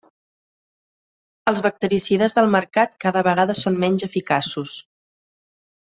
[1.51, 4.77] Els bactericides del mercat cada vegada són menys eficaços.